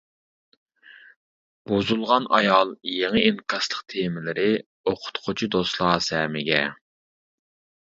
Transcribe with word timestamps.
بۇزۇلغان 1.71 2.25
ئايال 2.37 2.71
يېڭى 2.93 3.23
ئىنكاسلىق 3.27 3.85
تېمىلىرى 3.95 4.49
ئوقۇتقۇچى 4.95 5.53
دوستلار 5.59 6.05
سەمىگە! 6.11 6.67